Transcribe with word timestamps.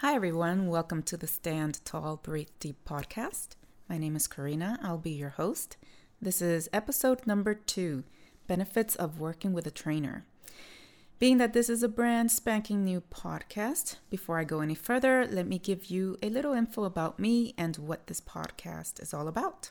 Hi, 0.00 0.14
everyone. 0.14 0.68
Welcome 0.68 1.02
to 1.02 1.18
the 1.18 1.26
Stand 1.26 1.84
Tall, 1.84 2.16
Breathe 2.16 2.48
Deep 2.58 2.86
podcast. 2.88 3.48
My 3.86 3.98
name 3.98 4.16
is 4.16 4.26
Corina. 4.26 4.78
I'll 4.82 4.96
be 4.96 5.10
your 5.10 5.28
host. 5.28 5.76
This 6.22 6.40
is 6.40 6.70
episode 6.72 7.26
number 7.26 7.52
two 7.52 8.04
Benefits 8.46 8.96
of 8.96 9.20
Working 9.20 9.52
with 9.52 9.66
a 9.66 9.70
Trainer. 9.70 10.24
Being 11.18 11.36
that 11.36 11.52
this 11.52 11.68
is 11.68 11.82
a 11.82 11.88
brand 11.88 12.32
spanking 12.32 12.82
new 12.82 13.02
podcast, 13.10 13.96
before 14.08 14.38
I 14.38 14.44
go 14.44 14.60
any 14.60 14.74
further, 14.74 15.28
let 15.30 15.46
me 15.46 15.58
give 15.58 15.90
you 15.90 16.16
a 16.22 16.30
little 16.30 16.54
info 16.54 16.84
about 16.84 17.18
me 17.18 17.52
and 17.58 17.76
what 17.76 18.06
this 18.06 18.22
podcast 18.22 19.02
is 19.02 19.12
all 19.12 19.28
about. 19.28 19.68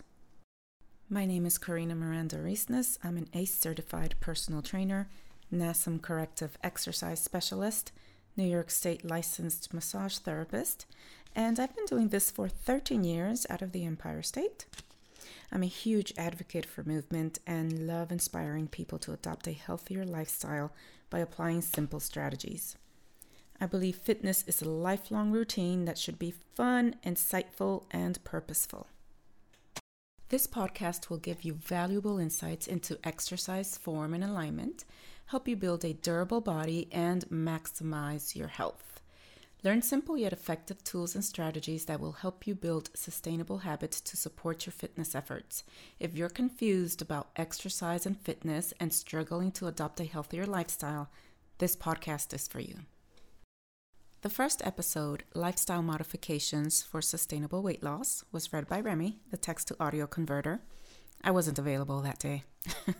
My 1.09 1.25
name 1.25 1.47
is 1.47 1.57
Corina 1.57 1.97
Miranda 1.97 2.35
Risnes. 2.35 2.99
I'm 3.03 3.17
an 3.17 3.29
ACE 3.33 3.55
certified 3.55 4.13
personal 4.19 4.61
trainer, 4.61 5.09
NASM 5.51 6.03
corrective 6.03 6.55
exercise 6.61 7.19
specialist 7.19 7.91
New 8.39 8.49
York 8.49 8.71
State 8.71 9.03
licensed 9.03 9.73
massage 9.73 10.17
therapist, 10.17 10.85
and 11.35 11.59
I've 11.59 11.75
been 11.75 11.85
doing 11.85 12.07
this 12.07 12.31
for 12.31 12.47
13 12.47 13.03
years 13.03 13.45
out 13.49 13.61
of 13.61 13.73
the 13.73 13.83
Empire 13.83 14.23
State. 14.23 14.65
I'm 15.51 15.61
a 15.61 15.65
huge 15.65 16.13
advocate 16.17 16.65
for 16.65 16.85
movement 16.85 17.39
and 17.45 17.85
love 17.85 18.13
inspiring 18.13 18.69
people 18.69 18.97
to 18.99 19.11
adopt 19.11 19.47
a 19.47 19.51
healthier 19.51 20.05
lifestyle 20.05 20.71
by 21.09 21.19
applying 21.19 21.61
simple 21.61 21.99
strategies. 21.99 22.77
I 23.59 23.65
believe 23.65 23.97
fitness 23.97 24.45
is 24.47 24.61
a 24.61 24.69
lifelong 24.69 25.31
routine 25.31 25.83
that 25.83 25.97
should 25.97 26.17
be 26.17 26.33
fun, 26.55 26.95
insightful, 27.05 27.83
and 27.91 28.23
purposeful. 28.23 28.87
This 30.29 30.47
podcast 30.47 31.09
will 31.09 31.17
give 31.17 31.43
you 31.43 31.55
valuable 31.55 32.17
insights 32.17 32.67
into 32.67 32.99
exercise 33.03 33.77
form 33.77 34.13
and 34.13 34.23
alignment 34.23 34.85
help 35.29 35.47
you 35.47 35.55
build 35.55 35.85
a 35.85 35.93
durable 35.93 36.41
body, 36.41 36.87
and 36.91 37.23
maximize 37.29 38.35
your 38.35 38.47
health. 38.47 38.99
Learn 39.63 39.83
simple 39.83 40.17
yet 40.17 40.33
effective 40.33 40.83
tools 40.83 41.13
and 41.13 41.23
strategies 41.23 41.85
that 41.85 41.99
will 41.99 42.13
help 42.13 42.47
you 42.47 42.55
build 42.55 42.89
sustainable 42.95 43.59
habits 43.59 44.01
to 44.01 44.17
support 44.17 44.65
your 44.65 44.73
fitness 44.73 45.13
efforts. 45.13 45.63
If 45.99 46.15
you're 46.15 46.29
confused 46.29 47.03
about 47.03 47.29
exercise 47.35 48.07
and 48.07 48.17
fitness 48.17 48.73
and 48.79 48.91
struggling 48.91 49.51
to 49.51 49.67
adopt 49.67 49.99
a 49.99 50.05
healthier 50.05 50.47
lifestyle, 50.47 51.09
this 51.59 51.75
podcast 51.75 52.33
is 52.33 52.47
for 52.47 52.59
you. 52.59 52.77
The 54.21 54.29
first 54.29 54.65
episode, 54.65 55.23
Lifestyle 55.35 55.83
Modifications 55.83 56.81
for 56.81 57.03
Sustainable 57.03 57.61
Weight 57.61 57.83
Loss, 57.83 58.23
was 58.31 58.51
read 58.51 58.67
by 58.67 58.79
Remy, 58.79 59.19
the 59.29 59.37
text 59.37 59.67
to 59.67 59.75
audio 59.79 60.07
converter. 60.07 60.61
I 61.23 61.29
wasn't 61.29 61.59
available 61.59 62.01
that 62.01 62.17
day. 62.17 62.45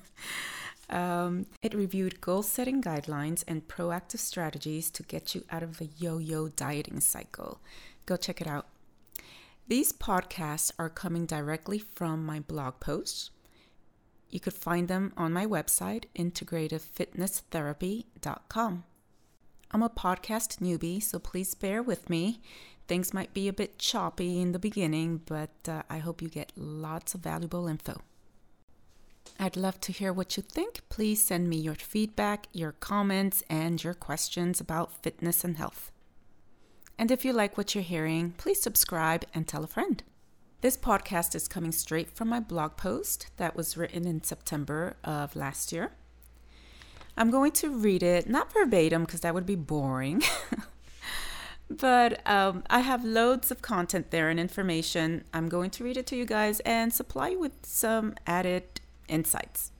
Um, 0.89 1.45
it 1.61 1.73
reviewed 1.73 2.21
goal 2.21 2.43
setting 2.43 2.81
guidelines 2.81 3.43
and 3.47 3.67
proactive 3.67 4.19
strategies 4.19 4.89
to 4.91 5.03
get 5.03 5.35
you 5.35 5.43
out 5.51 5.63
of 5.63 5.77
the 5.77 5.89
yo 5.97 6.17
yo 6.17 6.47
dieting 6.49 6.99
cycle. 6.99 7.61
Go 8.05 8.17
check 8.17 8.41
it 8.41 8.47
out. 8.47 8.67
These 9.67 9.93
podcasts 9.93 10.71
are 10.79 10.89
coming 10.89 11.27
directly 11.27 11.77
from 11.77 12.25
my 12.25 12.39
blog 12.39 12.79
posts. 12.79 13.29
You 14.29 14.39
could 14.39 14.53
find 14.53 14.87
them 14.87 15.13
on 15.15 15.33
my 15.33 15.45
website, 15.45 16.05
integrativefitnesstherapy.com. 16.15 18.83
I'm 19.71 19.83
a 19.83 19.89
podcast 19.89 20.57
newbie, 20.57 21.03
so 21.03 21.19
please 21.19 21.53
bear 21.53 21.83
with 21.83 22.09
me. 22.09 22.41
Things 22.87 23.13
might 23.13 23.35
be 23.35 23.47
a 23.47 23.53
bit 23.53 23.77
choppy 23.77 24.41
in 24.41 24.51
the 24.51 24.57
beginning, 24.57 25.21
but 25.27 25.51
uh, 25.67 25.83
I 25.87 25.99
hope 25.99 26.23
you 26.23 26.29
get 26.29 26.51
lots 26.55 27.13
of 27.13 27.21
valuable 27.21 27.67
info. 27.67 28.01
I'd 29.41 29.55
love 29.55 29.79
to 29.81 29.93
hear 29.93 30.11
what 30.11 30.35
you 30.35 30.43
think. 30.43 30.81
Please 30.89 31.23
send 31.23 31.47
me 31.47 31.55
your 31.55 31.75
feedback, 31.75 32.47
your 32.51 32.73
comments, 32.73 33.41
and 33.49 33.81
your 33.81 33.93
questions 33.93 34.59
about 34.59 35.01
fitness 35.01 35.45
and 35.45 35.55
health. 35.55 35.93
And 36.97 37.09
if 37.09 37.23
you 37.23 37.31
like 37.31 37.57
what 37.57 37.73
you're 37.73 37.81
hearing, 37.81 38.33
please 38.37 38.61
subscribe 38.61 39.23
and 39.33 39.47
tell 39.47 39.63
a 39.63 39.67
friend. 39.67 40.03
This 40.59 40.75
podcast 40.75 41.35
is 41.35 41.47
coming 41.47 41.71
straight 41.71 42.11
from 42.11 42.27
my 42.27 42.41
blog 42.41 42.75
post 42.75 43.27
that 43.37 43.55
was 43.55 43.77
written 43.77 44.05
in 44.05 44.23
September 44.23 44.97
of 45.05 45.37
last 45.37 45.71
year. 45.71 45.93
I'm 47.15 47.31
going 47.31 47.53
to 47.53 47.69
read 47.69 48.03
it, 48.03 48.29
not 48.29 48.51
verbatim 48.51 49.05
because 49.05 49.21
that 49.21 49.33
would 49.33 49.45
be 49.45 49.55
boring, 49.55 50.21
but 51.69 52.27
um, 52.27 52.63
I 52.69 52.79
have 52.79 53.05
loads 53.05 53.51
of 53.51 53.61
content 53.61 54.11
there 54.11 54.27
and 54.29 54.37
information. 54.37 55.23
I'm 55.33 55.47
going 55.47 55.69
to 55.71 55.85
read 55.85 55.95
it 55.95 56.07
to 56.07 56.17
you 56.17 56.25
guys 56.25 56.59
and 56.61 56.91
supply 56.91 57.29
you 57.29 57.39
with 57.39 57.65
some 57.65 58.15
added 58.27 58.81
insights. 59.09 59.71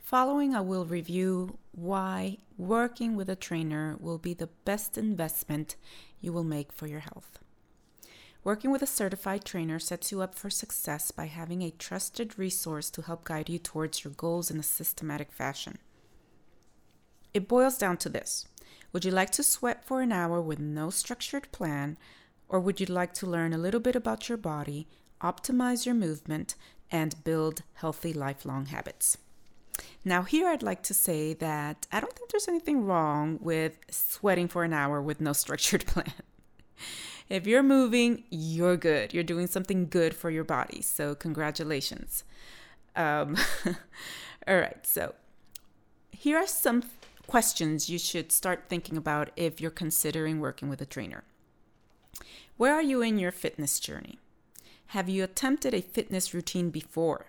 Following, 0.00 0.54
I 0.54 0.60
will 0.60 0.84
review 0.84 1.58
why 1.72 2.38
working 2.58 3.16
with 3.16 3.30
a 3.30 3.36
trainer 3.36 3.96
will 3.98 4.18
be 4.18 4.34
the 4.34 4.50
best 4.64 4.98
investment 4.98 5.76
you 6.20 6.32
will 6.32 6.44
make 6.44 6.72
for 6.72 6.86
your 6.86 7.00
health. 7.00 7.38
Working 8.44 8.72
with 8.72 8.82
a 8.82 8.86
certified 8.86 9.44
trainer 9.44 9.78
sets 9.78 10.10
you 10.10 10.20
up 10.20 10.34
for 10.34 10.50
success 10.50 11.12
by 11.12 11.26
having 11.26 11.62
a 11.62 11.70
trusted 11.70 12.38
resource 12.38 12.90
to 12.90 13.02
help 13.02 13.24
guide 13.24 13.48
you 13.48 13.58
towards 13.58 14.02
your 14.02 14.12
goals 14.12 14.50
in 14.50 14.58
a 14.58 14.64
systematic 14.64 15.32
fashion. 15.32 15.78
It 17.32 17.48
boils 17.48 17.78
down 17.78 17.96
to 17.98 18.08
this 18.08 18.46
Would 18.92 19.04
you 19.04 19.12
like 19.12 19.30
to 19.30 19.42
sweat 19.42 19.84
for 19.84 20.02
an 20.02 20.12
hour 20.12 20.40
with 20.40 20.58
no 20.58 20.90
structured 20.90 21.50
plan, 21.52 21.96
or 22.48 22.58
would 22.60 22.80
you 22.80 22.86
like 22.86 23.14
to 23.14 23.26
learn 23.26 23.52
a 23.52 23.58
little 23.58 23.80
bit 23.80 23.96
about 23.96 24.28
your 24.28 24.38
body, 24.38 24.88
optimize 25.22 25.86
your 25.86 25.94
movement, 25.94 26.56
and 26.92 27.24
build 27.24 27.62
healthy 27.74 28.12
lifelong 28.12 28.66
habits. 28.66 29.16
Now, 30.04 30.22
here 30.22 30.48
I'd 30.48 30.62
like 30.62 30.82
to 30.84 30.94
say 30.94 31.32
that 31.34 31.86
I 31.90 31.98
don't 31.98 32.12
think 32.12 32.30
there's 32.30 32.48
anything 32.48 32.84
wrong 32.84 33.38
with 33.40 33.78
sweating 33.90 34.46
for 34.46 34.62
an 34.62 34.74
hour 34.74 35.00
with 35.00 35.20
no 35.20 35.32
structured 35.42 35.86
plan. 35.86 36.12
if 37.28 37.46
you're 37.46 37.62
moving, 37.62 38.24
you're 38.30 38.76
good. 38.76 39.14
You're 39.14 39.24
doing 39.24 39.46
something 39.46 39.88
good 39.88 40.14
for 40.14 40.30
your 40.30 40.44
body. 40.44 40.82
So, 40.82 41.14
congratulations. 41.14 42.24
Um, 42.94 43.36
all 44.46 44.58
right. 44.58 44.86
So, 44.86 45.14
here 46.10 46.36
are 46.36 46.46
some 46.46 46.82
questions 47.26 47.88
you 47.88 47.98
should 47.98 48.30
start 48.30 48.64
thinking 48.68 48.96
about 48.96 49.30
if 49.36 49.60
you're 49.60 49.70
considering 49.70 50.40
working 50.40 50.68
with 50.68 50.82
a 50.82 50.86
trainer. 50.86 51.24
Where 52.58 52.74
are 52.74 52.82
you 52.82 53.00
in 53.00 53.18
your 53.18 53.32
fitness 53.32 53.80
journey? 53.80 54.18
Have 54.92 55.08
you 55.08 55.24
attempted 55.24 55.72
a 55.72 55.80
fitness 55.80 56.34
routine 56.34 56.68
before? 56.68 57.28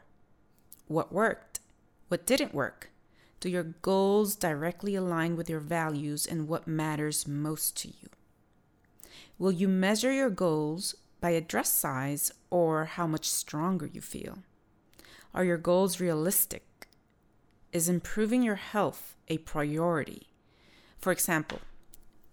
What 0.88 1.13
worked? 1.13 1.62
What 2.09 2.25
didn't 2.25 2.53
work? 2.53 2.90
Do 3.40 3.47
your 3.47 3.63
goals 3.63 4.35
directly 4.35 4.96
align 4.96 5.38
with 5.38 5.50
your 5.50 5.62
values 5.62 6.28
and 6.28 6.50
what 6.50 6.68
matters 6.68 7.25
most 7.25 7.78
to 7.78 7.88
you? 7.88 8.09
Will 9.40 9.53
you 9.53 9.69
measure 9.69 10.12
your 10.12 10.29
goals 10.29 10.96
by 11.22 11.29
a 11.29 11.40
dress 11.40 11.72
size 11.72 12.34
or 12.50 12.84
how 12.84 13.07
much 13.07 13.29
stronger 13.29 13.85
you 13.85 14.01
feel? 14.01 14.40
Are 15.34 15.45
your 15.45 15.57
goals 15.57 16.01
realistic? 16.01 16.90
Is 17.72 17.88
improving 17.88 18.44
your 18.44 18.56
health 18.56 19.16
a 19.30 19.38
priority? 19.38 20.28
For 20.97 21.13
example, 21.13 21.62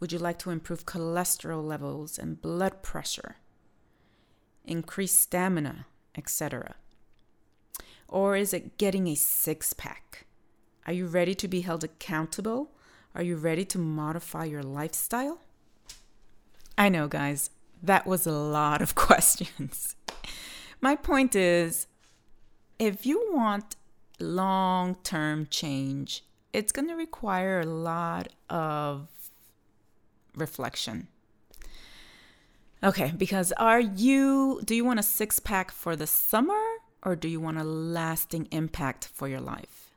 would 0.01 0.11
you 0.11 0.19
like 0.19 0.41
to 0.41 0.51
improve 0.51 0.87
cholesterol 0.87 1.65
levels 1.65 2.19
and 2.19 2.43
blood 2.43 2.83
pressure? 2.83 3.37
Increase 4.71 5.13
stamina, 5.13 5.87
etc.? 6.17 6.77
Or 8.09 8.37
is 8.37 8.55
it 8.55 8.79
getting 8.79 9.07
a 9.07 9.15
six 9.15 9.73
pack? 9.73 10.27
Are 10.87 10.93
you 10.93 11.07
ready 11.07 11.35
to 11.35 11.49
be 11.49 11.61
held 11.61 11.85
accountable? 11.85 12.71
Are 13.15 13.23
you 13.23 13.37
ready 13.37 13.65
to 13.67 13.79
modify 13.79 14.45
your 14.45 14.63
lifestyle? 14.63 15.41
I 16.79 16.89
know, 16.89 17.09
guys, 17.09 17.51
that 17.83 18.07
was 18.07 18.27
a 18.27 18.33
lot 18.33 18.83
of 18.83 18.95
questions. 19.07 19.97
My 20.81 20.97
point 20.97 21.35
is 21.35 21.87
if 22.79 23.05
you 23.05 23.29
want 23.33 23.77
long 24.19 24.97
term 25.03 25.47
change, 25.51 26.25
it's 26.53 26.73
going 26.73 26.89
to 26.89 26.95
require 26.95 27.61
a 27.61 27.67
lot 27.67 28.29
of 28.49 29.09
reflection. 30.35 31.09
Okay, 32.83 33.13
because 33.17 33.53
are 33.53 33.81
you, 33.81 34.63
do 34.65 34.75
you 34.75 34.85
want 34.85 35.01
a 35.01 35.03
six 35.03 35.39
pack 35.39 35.71
for 35.71 35.97
the 35.97 36.07
summer 36.07 36.61
or 37.03 37.15
do 37.15 37.29
you 37.29 37.39
want 37.39 37.59
a 37.59 37.65
lasting 37.65 38.49
impact 38.51 39.07
for 39.13 39.29
your 39.29 39.41
life? 39.41 39.91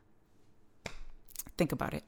Think 1.58 1.72
about 1.72 1.94
it. 1.94 2.04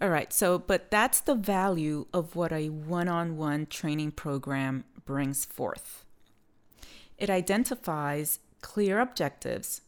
All 0.00 0.08
right, 0.08 0.32
so, 0.32 0.58
but 0.58 0.90
that's 0.90 1.20
the 1.20 1.36
value 1.36 2.06
of 2.12 2.34
what 2.34 2.52
a 2.52 2.70
one 2.70 3.06
on 3.06 3.36
one 3.36 3.66
training 3.66 4.12
program 4.12 4.84
brings 5.04 5.44
forth. 5.44 6.04
It 7.16 7.30
identifies 7.30 8.40
clear 8.62 8.98
objectives, 8.98 9.82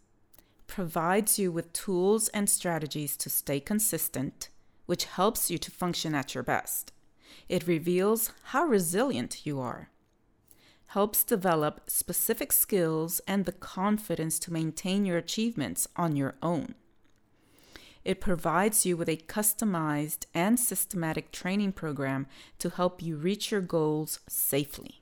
provides 0.69 1.37
you 1.37 1.50
with 1.50 1.73
tools 1.73 2.29
and 2.29 2.49
strategies 2.49 3.17
to 3.17 3.29
stay 3.29 3.59
consistent, 3.59 4.50
which 4.87 5.06
helps 5.06 5.50
you 5.50 5.59
to 5.59 5.70
function 5.73 6.15
at 6.15 6.32
your 6.32 6.44
best. 6.44 6.93
It 7.48 7.66
reveals 7.66 8.32
how 8.44 8.64
resilient 8.64 9.44
you 9.46 9.60
are, 9.60 9.90
helps 10.88 11.25
develop 11.25 11.82
specific 11.88 12.52
skills 12.52 13.20
and 13.26 13.44
the 13.44 13.52
confidence 13.52 14.38
to 14.40 14.52
maintain 14.52 15.04
your 15.04 15.19
achievements 15.19 15.88
on 15.96 16.16
your 16.16 16.34
own. 16.42 16.75
It 18.04 18.20
provides 18.20 18.84
you 18.84 18.96
with 18.96 19.08
a 19.08 19.16
customized 19.16 20.26
and 20.34 20.60
systematic 20.60 21.32
training 21.32 21.72
program 21.72 22.26
to 22.58 22.69
help 22.69 23.02
you 23.02 23.16
reach 23.16 23.50
your 23.50 23.62
goals 23.62 24.20
safely. 24.28 25.00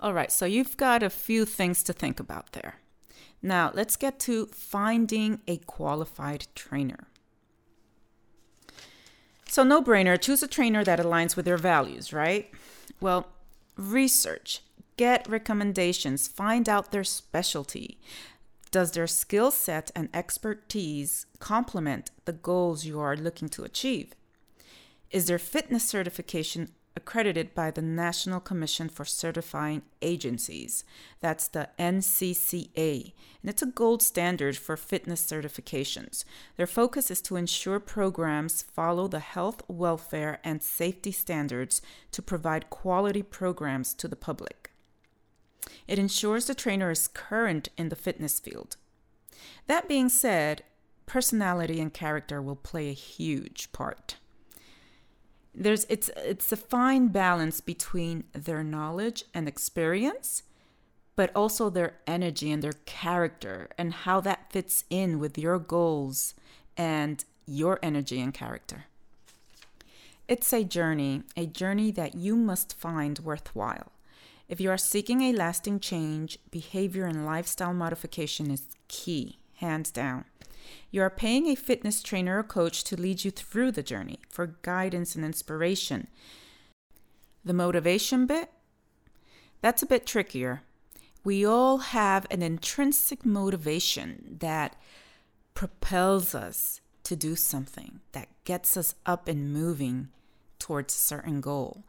All 0.00 0.14
right, 0.14 0.32
so 0.32 0.46
you've 0.46 0.76
got 0.76 1.02
a 1.02 1.10
few 1.10 1.44
things 1.44 1.82
to 1.84 1.92
think 1.92 2.18
about 2.18 2.52
there. 2.52 2.76
Now, 3.42 3.70
let's 3.72 3.96
get 3.96 4.18
to 4.20 4.46
finding 4.46 5.40
a 5.46 5.58
qualified 5.58 6.46
trainer. 6.54 7.09
So, 9.50 9.64
no 9.64 9.82
brainer, 9.82 10.16
choose 10.16 10.44
a 10.44 10.46
trainer 10.46 10.84
that 10.84 11.00
aligns 11.00 11.34
with 11.34 11.48
your 11.48 11.58
values, 11.58 12.12
right? 12.12 12.48
Well, 13.00 13.26
research, 13.76 14.60
get 14.96 15.28
recommendations, 15.28 16.28
find 16.28 16.68
out 16.68 16.92
their 16.92 17.02
specialty. 17.02 17.98
Does 18.70 18.92
their 18.92 19.08
skill 19.08 19.50
set 19.50 19.90
and 19.96 20.08
expertise 20.14 21.26
complement 21.40 22.12
the 22.26 22.32
goals 22.32 22.84
you 22.84 23.00
are 23.00 23.16
looking 23.16 23.48
to 23.48 23.64
achieve? 23.64 24.14
Is 25.10 25.26
their 25.26 25.40
fitness 25.40 25.88
certification 25.88 26.68
accredited 26.96 27.54
by 27.54 27.70
the 27.70 27.82
National 27.82 28.40
Commission 28.40 28.88
for 28.88 29.04
Certifying 29.04 29.82
Agencies. 30.02 30.84
That's 31.20 31.48
the 31.48 31.68
NCCA, 31.78 33.12
and 33.42 33.50
it's 33.50 33.62
a 33.62 33.66
gold 33.66 34.02
standard 34.02 34.56
for 34.56 34.76
fitness 34.76 35.24
certifications. 35.24 36.24
Their 36.56 36.66
focus 36.66 37.10
is 37.10 37.20
to 37.22 37.36
ensure 37.36 37.80
programs 37.80 38.62
follow 38.62 39.06
the 39.06 39.20
health, 39.20 39.62
welfare, 39.68 40.40
and 40.42 40.62
safety 40.62 41.12
standards 41.12 41.80
to 42.12 42.22
provide 42.22 42.70
quality 42.70 43.22
programs 43.22 43.94
to 43.94 44.08
the 44.08 44.16
public. 44.16 44.70
It 45.86 45.98
ensures 45.98 46.46
the 46.46 46.54
trainer 46.54 46.90
is 46.90 47.08
current 47.08 47.68
in 47.76 47.88
the 47.88 47.96
fitness 47.96 48.40
field. 48.40 48.76
That 49.66 49.88
being 49.88 50.08
said, 50.08 50.64
personality 51.06 51.80
and 51.80 51.92
character 51.92 52.42
will 52.42 52.56
play 52.56 52.88
a 52.88 52.94
huge 52.94 53.70
part 53.72 54.16
there's 55.54 55.84
it's 55.88 56.10
it's 56.16 56.52
a 56.52 56.56
fine 56.56 57.08
balance 57.08 57.60
between 57.60 58.24
their 58.32 58.62
knowledge 58.62 59.24
and 59.34 59.48
experience 59.48 60.42
but 61.16 61.34
also 61.34 61.68
their 61.68 61.96
energy 62.06 62.50
and 62.50 62.62
their 62.62 62.72
character 62.86 63.68
and 63.76 63.92
how 63.92 64.20
that 64.20 64.50
fits 64.50 64.84
in 64.88 65.18
with 65.18 65.36
your 65.36 65.58
goals 65.58 66.34
and 66.78 67.24
your 67.46 67.78
energy 67.82 68.20
and 68.20 68.32
character. 68.32 68.86
It's 70.28 70.52
a 70.52 70.64
journey 70.64 71.24
a 71.36 71.46
journey 71.46 71.90
that 71.90 72.14
you 72.14 72.36
must 72.36 72.78
find 72.78 73.18
worthwhile. 73.18 73.92
If 74.48 74.60
you 74.60 74.70
are 74.70 74.78
seeking 74.78 75.22
a 75.22 75.32
lasting 75.32 75.80
change 75.80 76.38
behavior 76.50 77.04
and 77.04 77.26
lifestyle 77.26 77.74
modification 77.74 78.50
is 78.50 78.66
key 78.88 79.39
hands 79.60 79.90
down 79.90 80.24
you 80.90 81.02
are 81.02 81.10
paying 81.10 81.46
a 81.46 81.54
fitness 81.54 82.02
trainer 82.02 82.38
or 82.38 82.42
coach 82.42 82.82
to 82.84 83.00
lead 83.00 83.24
you 83.24 83.30
through 83.30 83.72
the 83.72 83.82
journey 83.82 84.18
for 84.28 84.58
guidance 84.62 85.14
and 85.14 85.24
inspiration. 85.24 86.08
The 87.44 87.52
motivation 87.52 88.26
bit, 88.26 88.50
that's 89.62 89.82
a 89.82 89.86
bit 89.86 90.06
trickier. 90.06 90.62
We 91.22 91.44
all 91.46 91.78
have 91.78 92.26
an 92.30 92.42
intrinsic 92.42 93.24
motivation 93.24 94.36
that 94.40 94.76
propels 95.54 96.34
us 96.34 96.80
to 97.04 97.14
do 97.14 97.36
something, 97.36 98.00
that 98.12 98.28
gets 98.44 98.76
us 98.76 98.94
up 99.06 99.28
and 99.28 99.52
moving 99.52 100.08
towards 100.58 100.94
a 100.94 100.98
certain 100.98 101.40
goal. 101.40 101.84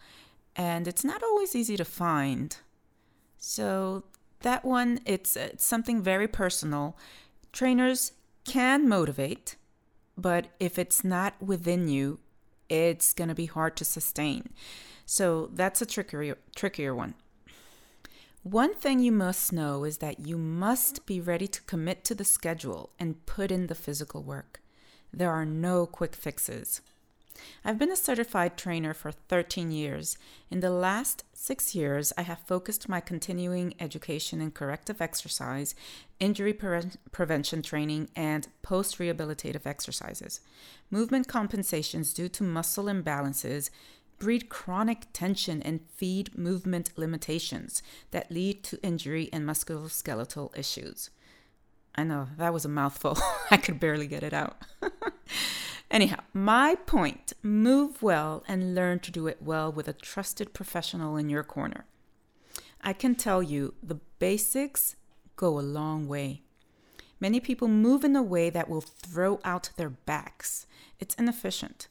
And 0.55 0.87
it's 0.87 1.03
not 1.03 1.23
always 1.23 1.55
easy 1.55 1.77
to 1.77 1.85
find. 1.85 2.55
So, 3.37 4.03
that 4.41 4.65
one, 4.65 4.99
it's, 5.05 5.37
it's 5.37 5.63
something 5.63 6.01
very 6.01 6.27
personal. 6.27 6.97
Trainers 7.51 8.13
can 8.45 8.87
motivate, 8.87 9.55
but 10.17 10.47
if 10.59 10.79
it's 10.79 11.03
not 11.03 11.41
within 11.41 11.87
you, 11.87 12.19
it's 12.69 13.13
going 13.13 13.27
to 13.27 13.35
be 13.35 13.47
hard 13.47 13.75
to 13.77 13.85
sustain. 13.85 14.49
So 15.05 15.49
that's 15.53 15.81
a 15.81 15.85
trickier 15.85 16.37
trickier 16.55 16.95
one. 16.95 17.15
One 18.43 18.73
thing 18.73 18.99
you 18.99 19.11
must 19.11 19.53
know 19.53 19.83
is 19.83 19.97
that 19.97 20.25
you 20.25 20.37
must 20.37 21.05
be 21.05 21.21
ready 21.21 21.47
to 21.47 21.61
commit 21.63 22.03
to 22.05 22.15
the 22.15 22.23
schedule 22.23 22.89
and 22.97 23.25
put 23.25 23.51
in 23.51 23.67
the 23.67 23.75
physical 23.75 24.23
work. 24.23 24.61
There 25.13 25.29
are 25.29 25.45
no 25.45 25.85
quick 25.85 26.15
fixes. 26.15 26.81
I've 27.63 27.77
been 27.77 27.91
a 27.91 27.95
certified 27.95 28.57
trainer 28.57 28.93
for 28.93 29.11
13 29.11 29.71
years. 29.71 30.17
In 30.49 30.59
the 30.59 30.69
last 30.69 31.23
six 31.33 31.73
years, 31.75 32.11
I 32.17 32.23
have 32.23 32.39
focused 32.39 32.89
my 32.89 32.99
continuing 32.99 33.73
education 33.79 34.41
in 34.41 34.51
corrective 34.51 35.01
exercise, 35.01 35.75
injury 36.19 36.53
pre- 36.53 36.81
prevention 37.11 37.61
training, 37.61 38.09
and 38.15 38.47
post 38.61 38.99
rehabilitative 38.99 39.65
exercises. 39.65 40.41
Movement 40.89 41.27
compensations 41.27 42.13
due 42.13 42.29
to 42.29 42.43
muscle 42.43 42.85
imbalances 42.85 43.69
breed 44.21 44.49
chronic 44.49 45.07
tension 45.13 45.63
and 45.63 45.81
feed 45.95 46.37
movement 46.37 46.91
limitations 46.95 47.81
that 48.11 48.31
lead 48.31 48.63
to 48.63 48.79
injury 48.83 49.27
and 49.33 49.43
musculoskeletal 49.47 50.55
issues. 50.55 51.09
I 51.95 52.03
know 52.03 52.27
that 52.37 52.53
was 52.53 52.63
a 52.63 52.69
mouthful. 52.69 53.17
I 53.51 53.57
could 53.57 53.79
barely 53.79 54.05
get 54.05 54.21
it 54.21 54.31
out. 54.33 54.61
Anyhow, 55.91 56.19
my 56.33 56.75
point 56.75 57.33
move 57.43 58.01
well 58.01 58.45
and 58.47 58.73
learn 58.73 58.99
to 58.99 59.11
do 59.11 59.27
it 59.27 59.41
well 59.41 59.69
with 59.69 59.89
a 59.89 59.93
trusted 59.93 60.53
professional 60.53 61.17
in 61.17 61.29
your 61.29 61.43
corner. 61.43 61.85
I 62.81 62.93
can 62.93 63.13
tell 63.13 63.43
you 63.43 63.73
the 63.83 63.99
basics 64.17 64.95
go 65.35 65.59
a 65.59 65.61
long 65.61 66.07
way. 66.07 66.43
Many 67.19 67.41
people 67.41 67.67
move 67.67 68.05
in 68.05 68.15
a 68.15 68.23
way 68.23 68.49
that 68.49 68.69
will 68.69 68.79
throw 68.79 69.41
out 69.43 69.71
their 69.75 69.89
backs. 69.89 70.65
It's 71.01 71.15
inefficient. 71.15 71.89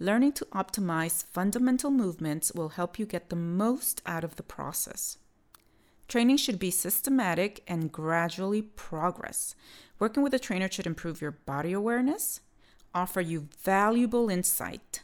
Learning 0.00 0.32
to 0.32 0.44
optimize 0.46 1.24
fundamental 1.24 1.92
movements 1.92 2.50
will 2.52 2.70
help 2.70 2.98
you 2.98 3.06
get 3.06 3.30
the 3.30 3.36
most 3.36 4.02
out 4.06 4.24
of 4.24 4.34
the 4.34 4.42
process. 4.42 5.18
Training 6.08 6.36
should 6.36 6.58
be 6.58 6.72
systematic 6.72 7.62
and 7.68 7.92
gradually 7.92 8.62
progress. 8.62 9.54
Working 10.00 10.24
with 10.24 10.34
a 10.34 10.38
trainer 10.40 10.68
should 10.70 10.86
improve 10.86 11.20
your 11.20 11.30
body 11.30 11.72
awareness, 11.72 12.40
offer 12.96 13.20
you 13.20 13.48
valuable 13.62 14.30
insight, 14.30 15.02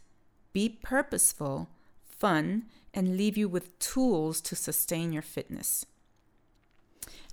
be 0.54 0.78
purposeful, 0.82 1.68
fun, 2.02 2.64
and 2.94 3.18
leave 3.18 3.36
you 3.36 3.48
with 3.48 3.78
tools 3.78 4.40
to 4.40 4.56
sustain 4.56 5.12
your 5.12 5.22
fitness. 5.22 5.84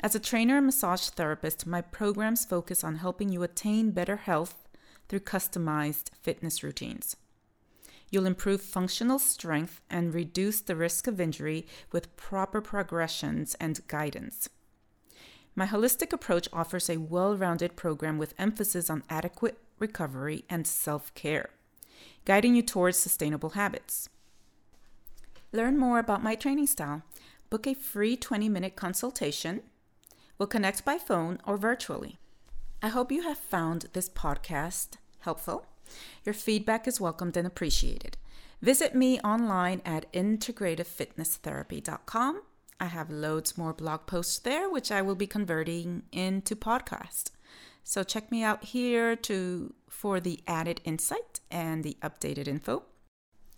As 0.02 0.16
a 0.16 0.20
trainer 0.20 0.58
and 0.58 0.66
massage 0.66 1.08
therapist, 1.10 1.66
my 1.66 1.82
programs 1.82 2.44
focus 2.44 2.84
on 2.84 2.96
helping 2.96 3.30
you 3.30 3.42
attain 3.42 3.92
better 3.92 4.18
health 4.18 4.68
through 5.08 5.22
customized 5.22 6.10
fitness 6.22 6.62
routines. 6.62 7.16
You'll 8.12 8.26
improve 8.26 8.62
functional 8.62 9.20
strength 9.20 9.82
and 9.90 10.14
reduce 10.14 10.60
the 10.62 10.76
risk 10.76 11.08
of 11.08 11.22
injury 11.22 11.68
with 11.92 12.16
proper 12.18 12.60
progressions 12.60 13.56
and 13.62 13.86
guidance. 13.88 14.50
My 15.60 15.68
holistic 15.68 16.14
approach 16.14 16.48
offers 16.54 16.90
a 16.90 16.96
well 16.96 17.36
rounded 17.36 17.76
program 17.76 18.18
with 18.18 18.34
emphasis 18.38 18.90
on 18.90 19.04
adequate 19.10 19.58
recovery, 19.78 20.46
and 20.50 20.66
self 20.66 21.14
care, 21.16 21.50
guiding 22.24 22.56
you 22.56 22.62
towards 22.62 22.98
sustainable 22.98 23.50
habits. 23.50 24.08
Learn 25.52 25.78
more 25.78 26.00
about 26.00 26.24
my 26.24 26.36
training 26.36 26.68
style. 26.68 27.02
Book 27.50 27.68
a 27.68 27.74
free 27.74 28.16
20 28.16 28.48
minute 28.48 28.78
consultation. 28.78 29.64
We'll 30.38 30.48
connect 30.48 30.86
by 30.86 30.98
phone 30.98 31.40
or 31.46 31.58
virtually. 31.58 32.20
I 32.82 32.88
hope 32.88 33.12
you 33.12 33.24
have 33.24 33.38
found 33.38 33.88
this 33.92 34.08
podcast 34.08 34.92
helpful. 35.20 35.66
Your 36.24 36.32
feedback 36.32 36.88
is 36.88 37.02
welcomed 37.02 37.36
and 37.36 37.46
appreciated. 37.46 38.16
Visit 38.62 38.96
me 38.96 39.20
online 39.26 39.82
at 39.84 40.10
integrativefitnesstherapy.com. 40.14 42.44
I 42.80 42.86
have 42.86 43.10
loads 43.10 43.58
more 43.58 43.74
blog 43.74 44.06
posts 44.06 44.40
there, 44.40 44.70
which 44.70 44.92
I 44.92 45.02
will 45.02 45.16
be 45.16 45.28
converting 45.28 46.04
into 46.12 46.56
podcast. 46.56 47.32
So 47.84 48.04
check 48.04 48.32
me 48.32 48.44
out 48.44 48.64
here 48.66 49.16
to 49.16 49.74
for 49.90 50.20
the 50.20 50.40
added 50.48 50.80
insight 50.86 51.40
and 51.50 51.84
the 51.84 51.98
updated 52.02 52.48
info. 52.48 52.84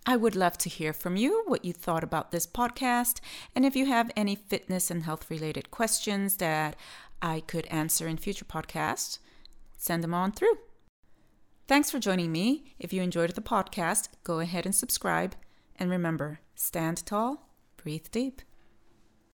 I 0.04 0.16
would 0.16 0.34
love 0.34 0.58
to 0.58 0.68
hear 0.68 0.92
from 0.92 1.16
you 1.16 1.44
what 1.46 1.64
you 1.64 1.72
thought 1.72 2.02
about 2.02 2.32
this 2.32 2.46
podcast 2.46 3.20
and 3.54 3.64
if 3.64 3.76
you 3.76 3.86
have 3.86 4.10
any 4.16 4.34
fitness 4.34 4.90
and 4.90 5.04
health 5.04 5.30
related 5.30 5.70
questions 5.70 6.38
that 6.38 6.74
I 7.20 7.40
could 7.40 7.66
answer 7.66 8.08
in 8.08 8.16
future 8.16 8.44
podcasts, 8.44 9.18
send 9.76 10.02
them 10.02 10.14
on 10.14 10.32
through. 10.32 10.58
Thanks 11.68 11.90
for 11.90 12.00
joining 12.00 12.32
me. 12.32 12.74
If 12.80 12.92
you 12.92 13.00
enjoyed 13.02 13.30
the 13.30 13.40
podcast, 13.40 14.08
go 14.24 14.40
ahead 14.40 14.66
and 14.66 14.74
subscribe. 14.74 15.36
And 15.78 15.88
remember, 15.88 16.40
stand 16.56 17.06
tall, 17.06 17.48
breathe 17.76 18.06
deep. 18.10 18.42